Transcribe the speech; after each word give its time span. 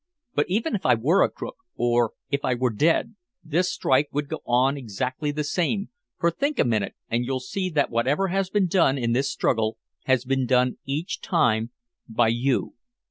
But 0.33 0.47
even 0.49 0.73
if 0.73 0.83
I 0.83 0.95
were 0.95 1.21
a 1.21 1.29
crook, 1.29 1.57
or 1.75 2.13
if 2.31 2.43
I 2.43 2.55
were 2.55 2.73
dead, 2.73 3.13
this 3.43 3.71
strike 3.71 4.09
would 4.11 4.29
go 4.29 4.39
on 4.47 4.75
exactly 4.75 5.29
the 5.29 5.43
same 5.43 5.89
for 6.17 6.31
think 6.31 6.57
a 6.57 6.63
minute 6.63 6.95
and 7.07 7.23
you'll 7.23 7.39
see 7.39 7.69
that 7.69 7.91
whatever 7.91 8.29
has 8.29 8.49
been 8.49 8.65
done 8.65 8.97
in 8.97 9.11
this 9.11 9.31
struggle 9.31 9.77
has 10.05 10.25
been 10.25 10.47
done 10.47 10.79
each 10.85 11.21
time 11.21 11.69
by 12.09 12.29
you. 12.29 12.73